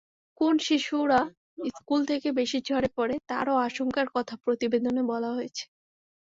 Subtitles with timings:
[0.41, 1.19] কোন শিশুরা
[1.71, 5.63] স্কুল থেকে বেশি ঝরে পড়ে তারও আশঙ্কার কথা প্রতিবেদনে বলা হয়েছে।